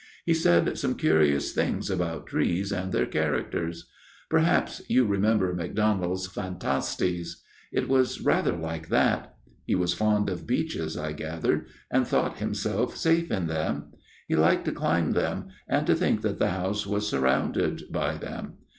[0.25, 3.87] He said some curious things about trees and their characters.
[4.31, 7.43] Perhaps you remember MacDonald's Phantasies.
[7.71, 9.35] It was rather like that.
[9.67, 13.91] He was fond of beeches, I gathered, and thought himself safe in them;
[14.27, 16.95] he liked to climb them and to think that the house FATHER BRENTS TALE 63
[16.95, 18.53] was surrounded by them.